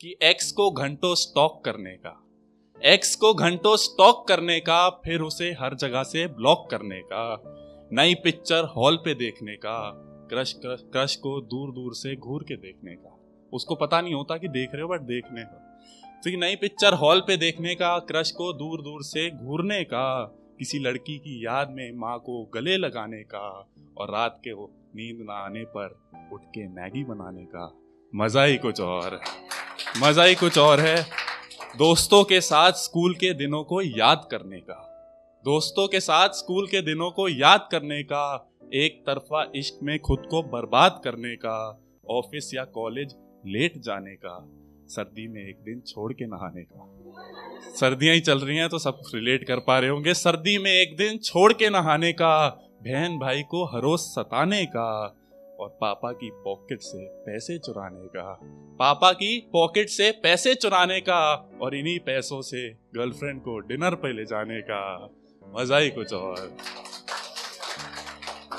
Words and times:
कि 0.00 0.14
एक्स 0.22 0.50
को 0.52 0.70
घंटों 0.70 1.14
स्टॉक 1.14 1.62
करने 1.64 1.90
का। 1.96 2.10
एक्स 2.82 3.14
को 3.16 3.32
घंटों 3.34 3.76
स्टॉक 3.76 4.26
करने 4.28 4.58
का, 4.60 4.88
फिर 5.04 5.20
उसे 5.20 5.50
हर 5.60 5.74
जगह 5.74 6.02
से 6.02 6.26
ब्लॉक 6.26 6.66
करने 6.70 7.00
का। 7.02 7.42
नई 7.92 8.14
पिक्चर 8.14 8.64
हॉल 8.76 8.96
पे 8.96 9.14
देखने 9.14 9.54
का 9.56 9.76
क्रश 10.30 10.52
क्रश 10.52 10.80
क्रश 10.92 11.14
को 11.16 11.40
दूर 11.40 11.72
दूर 11.72 11.94
से 11.94 12.14
घूर 12.16 12.42
के 12.42 12.56
देखने 12.56 12.94
का। 12.94 13.16
उसको 13.52 13.74
पता 13.74 14.00
नहीं 14.00 14.14
होता 14.14 14.36
कि 14.36 14.48
देख 14.48 14.70
रहे 14.72 14.82
हो 14.82 14.88
बट 14.88 15.00
देखने 15.02 15.42
का 15.42 15.60
तो 16.24 16.38
नई 16.40 16.56
पिक्चर 16.56 16.94
हॉल 16.94 17.20
पे 17.20 17.36
देखने 17.36 17.74
का 17.74 17.98
क्रश 17.98 18.30
को 18.30 18.52
दूर 18.52 18.82
दूर 18.82 19.02
से 19.02 19.28
घूरने 19.30 19.82
का, 19.84 20.24
किसी 20.58 20.78
लड़की 20.78 21.18
की 21.18 21.44
याद 21.46 21.70
में 21.70 21.90
माँ 21.96 22.18
को 22.18 22.42
गले 22.54 22.76
लगाने 22.76 23.22
का, 23.24 23.48
और 23.98 24.10
रात 24.10 24.40
के 24.46 24.52
नींद 24.96 25.24
ना 25.26 25.44
आने 25.44 25.64
पर 25.76 25.96
उठ 26.32 26.44
के 26.44 26.68
मैगी 26.70 27.04
बनाने 27.04 27.44
का। 27.46 27.72
मज़ा 28.12 28.44
ही 28.44 28.56
कुछ 28.56 28.80
और। 28.80 29.20
मज़ा 29.98 30.24
ही 30.24 30.34
कुछ 30.34 30.58
और 30.58 30.80
है 30.80 30.96
दोस्तों 31.78 32.22
के 32.24 32.40
साथ 32.40 32.72
स्कूल 32.72 33.14
के 33.14 33.32
दिनों 33.34 33.62
को 33.64 33.80
याद 33.82 34.26
करने 34.30 34.58
का। 34.60 34.74
दोस्तों 35.44 35.86
के 35.88 36.00
साथ 36.00 36.34
स्कूल 36.34 36.66
के 36.66 36.80
दिनों 36.82 37.10
को 37.10 37.28
याद 37.28 37.68
करने 37.72 38.02
का, 38.02 38.50
एक 38.74 39.02
तरफा 39.06 39.42
इश्क 39.56 39.78
में 39.82 39.98
खुद 39.98 40.26
को 40.30 40.42
बर्बाद 40.42 41.00
करने 41.04 41.34
का, 41.36 41.56
ऑफ़िस 42.10 42.50
या 42.54 42.64
कॉलेज 42.64 43.14
लेट 43.46 43.78
जाने 43.78 44.14
का, 44.14 44.38
सर्दी 44.88 45.26
में 45.28 45.40
एक 45.42 45.56
दिन 45.64 45.82
छोड़ 45.86 46.12
के 46.12 46.26
नहाने 46.26 46.62
का। 46.62 46.90
सर्दियाँ 47.76 48.14
ही 48.14 48.20
चल 48.20 48.38
रही 48.38 48.56
हैं 48.56 48.68
तो 48.68 48.78
सब 48.78 49.02
रिलेट 49.14 49.46
कर 49.46 49.58
पा 49.58 49.78
रहे 49.78 49.90
होंगे। 49.90 50.14
सर्दी 50.14 50.56
में 50.58 50.70
एक 50.70 50.96
दिन 50.96 51.18
छोड़ 51.18 51.52
के 51.52 51.70
नहाने 51.70 52.12
का, 52.12 52.48
बहन 52.82 53.18
भाई 53.18 53.42
को 53.42 53.64
हर 53.66 53.80
रोज 53.80 54.00
सताने 54.00 54.64
का 54.66 55.16
और 55.64 55.70
पापा 55.80 56.10
की 56.12 56.30
पॉकेट 56.34 56.80
से 56.80 57.06
पैसे 57.26 57.58
चुराने 57.58 58.06
का। 58.06 58.38
पापा 58.78 59.12
की 59.12 59.38
पॉकेट 59.52 59.88
से 59.88 60.10
पैसे 60.22 60.54
चुराने 60.54 61.00
का 61.00 61.20
और 61.62 61.74
इन्हीं 61.76 61.98
पैसों 61.98 62.40
से 62.42 62.68
गर्लफ्रेंड 62.94 63.40
को 63.40 63.58
डिनर 63.58 63.94
पे 63.94 64.12
ले 64.12 64.24
जाने 64.24 64.60
का। 64.60 65.10
मज़ा 65.56 65.78
ही 65.78 65.90
कुछ 65.90 66.12
और। 66.12 66.56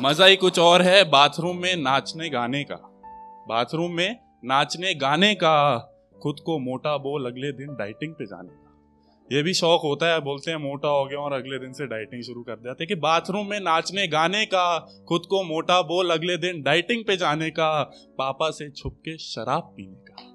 मज़ा 0.00 0.26
ही 0.26 0.36
कुछ 0.36 0.58
और 0.58 0.82
है 0.82 1.02
बाथरूम 1.04 1.56
में 1.56 1.76
नाचने 1.76 2.28
गाने 2.28 2.64
का। 2.64 2.76
बाथरूम 3.48 3.92
में 3.92 4.18
नाचने 4.44 4.94
गाने 4.94 5.34
का। 5.34 5.78
खुद 6.22 6.40
को 6.40 6.58
मोटा 6.58 6.96
बोल 6.98 7.26
अगले 7.26 7.52
दिन 7.52 7.76
डाइटिंग 7.76 8.14
पे 8.14 8.26
जाने। 8.26 8.59
ये 9.32 9.42
भी 9.42 9.52
शौक 9.54 9.80
होता 9.82 10.06
है, 10.06 10.20
बोलते 10.20 10.50
हैं, 10.50 10.58
मोटा 10.58 10.88
हो 10.88 11.04
गया 11.04 11.18
और 11.18 11.32
अगले 11.32 11.58
दिन 11.58 11.72
से 11.72 11.86
डाइटिंग 11.86 12.22
शुरू 12.22 12.42
कर 12.42 12.56
देते 12.56 12.86
कि 12.86 12.94
बाथरूम 12.94 13.46
में 13.46 13.60
नाचने, 13.60 14.06
गाने 14.06 14.44
का, 14.44 14.78
खुद 15.08 15.26
को 15.30 15.42
मोटा 15.42 15.82
बोल 15.82 16.10
अगले 16.10 16.36
दिन 16.36 16.62
डाइटिंग 16.62 17.04
पे 17.04 17.16
जाने 17.16 17.50
का, 17.50 17.82
पापा 18.18 18.50
से 18.50 18.70
छुप 18.70 18.96
के 19.04 19.16
शराब 19.18 19.72
पीने 19.76 20.12
का। 20.12 20.26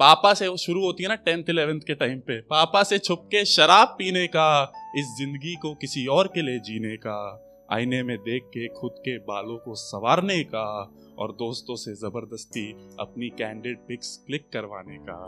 पापा 0.00 0.34
से 0.34 0.48
वो 0.48 0.56
शुरू 0.56 0.84
होती 0.84 1.02
है 1.02 1.08
ना 1.08 1.14
टेंथ, 1.14 1.44
इलेवेंथ 1.48 1.80
के 1.80 1.94
टाइम 1.94 2.18
पे। 2.18 2.40
पापा 2.40 2.82
से 2.82 2.98
छुप 2.98 3.28
के 3.30 3.44
शराब 3.44 3.88
पीने 3.98 4.26
का, 4.26 4.72
इस 4.96 5.06
ज़िंदगी 5.18 5.54
को 5.54 5.74
किसी 5.74 6.06
और 6.06 6.28
के 6.28 6.42
लिए 6.42 6.58
जीने 6.58 6.96
का, 6.96 7.46
आईने 7.72 8.02
में 8.02 8.16
देख 8.18 8.42
के, 8.42 8.68
खुद 8.68 8.94
के 8.98 9.18
बालों 9.18 9.56
को 9.56 9.74
संवारने 9.74 10.42
का 10.44 10.92
और 11.18 11.32
दोस्तों 11.32 11.74
से 11.74 11.94
ज़बरदस्ती 11.94 12.70
अपनी 13.00 13.28
कैंडिड 13.28 13.78
पिक्स 13.78 14.16
क्लिक 14.26 14.48
करवाने 14.52 14.96
का। 14.96 15.20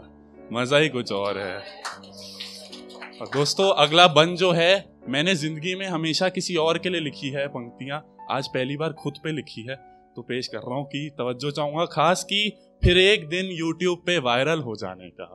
मज़ा 0.53 0.79
ही 0.79 0.89
कुछ 0.89 1.13
और 1.13 1.39
है। 1.39 1.59
और 3.13 3.29
दोस्तों, 3.29 3.69
अगला 3.77 4.07
बन 4.09 4.35
जो 4.37 4.51
है, 4.53 4.85
मैंने 5.09 5.35
ज़िंदगी 5.35 5.75
में 5.75 5.87
हमेशा 5.87 6.29
किसी 6.29 6.55
और 6.57 6.79
के 6.79 6.89
लिए 6.89 7.01
लिखी 7.01 7.29
है 7.31 7.47
पंक्तियाँ। 7.49 8.03
आज 8.31 8.47
पहली 8.49 8.77
बार 8.77 8.93
खुद 8.93 9.15
पे 9.25 9.33
लिखी 9.33 9.63
है 9.63 9.75
तो 10.17 10.23
पेश 10.23 10.47
कर 10.49 10.59
रहा 10.59 10.77
हूँ 10.77 10.85
कि 10.87 11.09
तवज्जो 11.19 11.51
चाहूँगा 11.51 11.85
खास 11.93 12.23
की 12.25 12.49
फिर 12.83 12.99
एक 12.99 13.29
दिन 13.29 13.51
यूट्यूब 13.53 14.03
पे 14.07 14.19
वायरल 14.21 14.61
हो 14.61 14.75
जाने 14.77 15.09
का। 15.11 15.27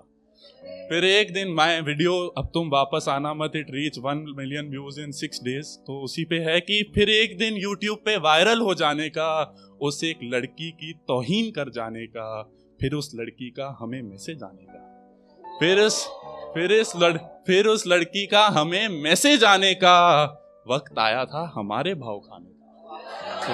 फिर 0.90 1.06
एक 1.06 1.34
दिन 1.34 1.52
मैं 1.52 1.80
वीडियो 1.82 2.14
अब 2.38 2.50
तुम 2.54 2.70
वापस 2.70 3.06
आना 3.10 3.34
मत 3.34 3.56
it 3.56 3.72
reach 3.72 3.98
one 4.00 4.26
million 4.38 4.70
views 4.70 5.00
in 5.02 5.12
six 5.14 5.44
days 5.44 5.76
तो 5.88 6.00
उसी 6.04 6.26
पे 6.26 6.40
है 6.42 6.60
कि 6.62 6.82
फिर 6.96 7.10
एक 7.10 7.38
दिन 7.38 7.58
यूट्यूब 7.58 7.98
पे 8.06 8.18
वायरल 8.20 8.62
हो 8.62 8.74
जाने 8.76 9.10
का, 9.10 9.56
उस 9.82 10.04
एक 10.04 10.20
लड़की 10.24 10.72
की 10.74 10.94
तोहीन 11.08 11.52
कर 11.52 11.70
जाने 11.72 12.06
का, 12.08 12.42
फिर 12.80 12.94
उस 12.94 13.12
लड़की 13.16 13.50
का 13.50 13.76
हमें 13.80 14.02
मैसेज 14.02 14.44
आने 14.44 14.66
का। 14.66 15.58
फिर 15.60 15.80
उस 15.80 16.06
फिर 16.54 16.72
इस 16.72 16.92
लड़, 16.96 17.18
फिर 17.18 17.68
उस 17.68 17.84
लड़की 17.88 18.26
का 18.28 18.46
हमें 18.50 18.88
मैसेज 19.04 19.44
आने 19.46 19.74
का 19.76 20.24
वक्त 20.68 21.00
आया 21.00 21.24
था 21.26 21.52
हमारे 21.56 21.94
भाव 21.96 22.20
खाने 22.20 22.50
का। 22.50 22.58
तो 23.44 23.54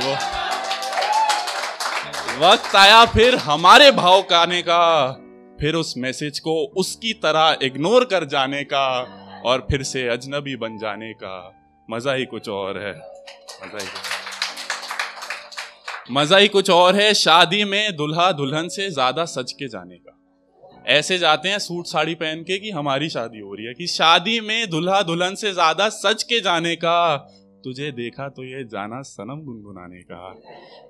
वक्त 2.39 2.75
आया 2.75 3.05
फिर 3.05 3.35
हमारे 3.39 3.91
भाव 3.93 4.21
खाने 4.23 4.61
का, 4.61 5.11
फिर 5.59 5.75
उस 5.75 5.93
मैसेज 5.97 6.39
को 6.39 6.53
उसकी 6.77 7.13
तरह 7.23 7.57
इग्नोर 7.63 8.05
कर 8.05 8.25
जाने 8.27 8.63
का 8.63 8.85
और 9.45 9.67
फिर 9.69 9.83
से 9.83 10.07
अजनबी 10.09 10.55
बन 10.55 10.77
जाने 10.77 11.11
का। 11.13 11.35
मज़ा 11.89 12.13
ही 12.13 12.25
कुछ 12.25 12.49
और 12.49 12.77
है। 12.77 12.93
मज़ा 13.63 13.77
ही 13.77 13.85
कुछ 13.85 14.11
मज़ा 16.11 16.37
ही 16.37 16.47
कुछ 16.47 16.69
और 16.69 16.95
है 16.95 17.13
शादी 17.15 17.63
में 17.63 17.95
दुल्हा 17.95 18.31
दुल्हन 18.31 18.67
से 18.69 18.89
ज़्यादा 18.89 19.25
सच 19.27 19.51
के 19.51 19.67
जाने 19.67 19.95
का। 19.95 20.19
ऐसे 20.87 21.17
जाते 21.17 21.49
हैं 21.49 21.59
सूट 21.59 21.85
साड़ी 21.85 22.13
पहन 22.15 22.41
के 22.41 22.57
कि 22.59 22.69
हमारी 22.71 23.09
शादी 23.09 23.39
हो 23.39 23.53
रही 23.53 23.65
है, 23.65 23.73
कि 23.73 23.87
शादी 23.87 24.39
में 24.39 24.69
दुल्हा 24.69 25.01
दुल्हन 25.01 25.35
से 25.35 25.51
ज़्यादा 25.53 25.87
सच 25.91 26.23
के 26.23 26.39
जाने 26.39 26.75
का। 26.75 27.17
तुझे 27.63 27.91
देखा 27.91 28.27
तो 28.29 28.43
ये 28.43 28.63
जाना 28.63 29.01
सनम 29.01 29.41
गुनगुनाने 29.43 30.01
का। 30.01 30.29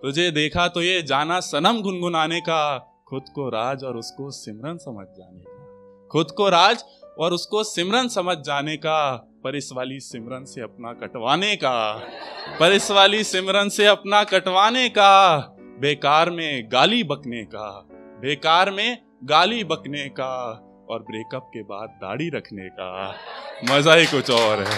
तुझे 0.02 0.30
देखा 0.32 0.68
तो 0.68 0.82
ये 0.82 1.02
जाना 1.02 1.40
सनम 1.40 1.82
गुनगुनाने 1.82 2.40
का। 2.42 2.78
खुद 3.10 3.26
को 3.36 3.50
राज 3.50 3.84
और 3.84 3.98
उसको 3.98 4.30
सिमरन 4.32 4.78
समझ 4.78 5.06
जाने 5.08 5.40
का। 5.40 6.08
खुद 6.12 6.32
को 6.32 6.50
राज 6.50 6.84
और 7.20 7.34
उसको 7.34 7.64
सिमरन 7.64 8.08
समझ 8.08 8.38
जाने 8.38 8.76
का। 8.78 9.16
पर 9.44 9.56
इस 9.56 9.70
वाली 9.74 10.00
सिमरन 10.00 10.46
से 10.46 10.62
अपना 10.62 10.94
कटवाने 10.94 11.56
का। 11.56 11.94
पर 12.60 12.72
इस 12.72 12.90
वाली 12.92 13.24
सिमरन 13.24 13.70
से 13.70 13.86
अपना 13.86 14.24
कटवाने 14.24 14.88
का। 14.90 15.38
बेकार 15.82 16.30
में 16.30 16.70
गाली 16.72 17.04
बकने 17.04 17.44
का। 17.46 17.70
बेकार 18.22 18.72
में 18.72 18.98
गाली 19.24 19.64
बकने 19.64 20.08
का 20.10 20.52
और 20.90 21.00
ब्रेकअप 21.00 21.44
के 21.54 21.62
बाद 21.64 21.90
दाढ़ी 21.90 22.30
रखने 22.30 22.68
का। 22.70 22.88
मज़ा 23.72 23.94
ही 23.96 24.06
कुछ 24.06 24.30
और 24.32 24.60
है। 24.60 24.76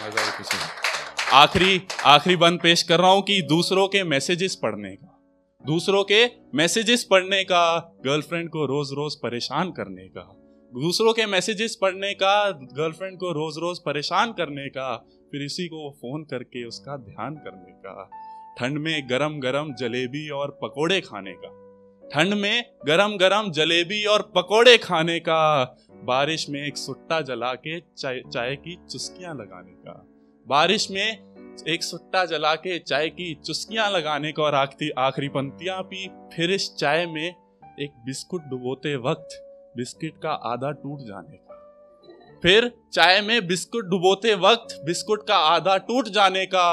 मज़ा 0.00 0.24
ही 0.24 0.30
कुछ 0.38 0.54
और। 0.54 1.34
आखिरी 1.34 1.80
आखिरी 2.04 2.36
बंद 2.36 2.60
पेश 2.60 2.82
कर 2.82 3.00
रहा 3.00 3.10
हूँ 3.10 3.22
कि 3.22 3.40
दूसरों 3.42 3.86
के 3.88 4.04
मैसेजेस 4.04 4.54
पढ़ने 4.54 4.94
का। 4.94 5.14
दूसरों 5.64 6.02
के 6.04 6.24
मैसेजेस 6.54 7.04
पढ़ने 7.04 7.42
का 7.44 7.78
गर्लफ्रेंड 8.06 8.48
को 8.50 8.64
रोज 8.66 8.92
रोज 8.92 9.14
परेशान 9.14 9.72
करने 9.72 10.08
का। 10.08 10.22
दूसरों 10.72 11.12
के 11.12 11.26
मैसेजेस 11.26 11.78
पढ़ने 11.82 12.14
का 12.14 12.50
गर्लफ्रेंड 12.50 13.18
को 13.18 13.32
रोज 13.32 13.58
रोज 13.58 13.78
परेशान 13.78 14.32
करने 14.32 14.68
का। 14.68 14.96
फिर 15.32 15.42
इसी 15.42 15.68
को 15.68 15.90
फ़ोन 15.90 16.24
करके 16.24 16.66
उसका 16.66 16.96
ध्यान 16.96 17.34
करने 17.36 17.72
का। 17.86 18.10
ठंड 18.58 18.78
में 18.78 19.08
गरम 19.10 19.40
गरम 19.40 19.74
जलेबी 19.74 20.28
और 20.30 20.58
पकोड़े 20.62 21.00
खाने 21.00 21.32
का। 21.32 21.48
ठंड 22.12 22.34
में 22.34 22.64
गरम 22.86 23.16
गरम 23.16 23.50
जलेबी 23.50 24.04
और 24.04 24.22
पकोड़े 24.34 24.76
खाने 24.78 25.18
का, 25.20 25.64
बारिश 26.04 26.48
में 26.50 26.60
एक 26.66 26.76
सुट्टा 26.76 27.20
जला 27.20 27.52
के 27.56 27.80
चाय 27.80 28.54
की 28.56 28.76
चुस्कियाँ 28.90 29.34
लगाने 29.34 29.72
का। 29.72 29.92
बारिश 30.46 30.90
में 30.90 31.64
एक 31.68 31.82
सुट्टा 31.82 32.24
जला 32.24 32.54
के 32.54 32.78
चाय 32.78 33.08
की 33.08 33.34
चुस्कियाँ 33.46 33.90
लगाने 33.90 34.32
का 34.32 34.42
और 34.42 34.54
आखिरी 34.54 34.90
आखिरी 34.98 35.28
पंक्तियाँ 35.28 35.82
पी 35.82 36.08
फिर 36.32 36.50
इस 36.50 36.70
चाय 36.74 37.06
में 37.06 37.26
एक 37.26 37.90
बिस्कुट 38.06 38.42
डुबोते 38.42 38.94
वक्त 38.96 39.38
बिस्किट 39.76 40.14
का 40.22 40.30
आधा 40.52 40.70
टूट 40.72 41.00
जाने 41.00 41.36
का। 41.36 42.40
फिर 42.42 42.70
चाय 42.92 43.20
में 43.20 43.46
बिस्कुट 43.46 43.84
डुबोते 43.84 44.34
वक्त 44.34 44.80
बिस्कुट 44.86 45.26
का 45.28 45.36
आधा 45.36 45.76
टूट 45.78 46.08
जाने 46.08 46.46
का 46.46 46.70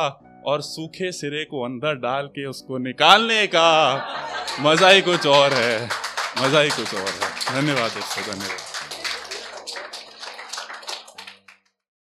और 0.47 0.62
सूखे 0.62 1.12
सिरे 1.12 1.44
को 1.46 1.63
अंदर 1.63 1.96
डाल 1.96 2.28
के 2.28 2.46
उसको 2.46 2.78
निकालने 2.78 3.46
का। 3.47 3.96
मज़ा 4.59 4.89
ही 4.89 5.01
कुछ 5.01 5.25
और 5.27 5.53
है। 5.53 5.89
मज़ा 6.41 6.59
ही 6.59 6.69
कुछ 6.69 6.93
और 6.93 7.09
है। 7.09 7.61
धन्यवाद 7.61 7.91
अच्छा 7.97 8.21
धन्यवाद। 8.21 8.74